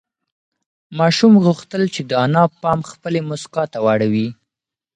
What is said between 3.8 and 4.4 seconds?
واړوي.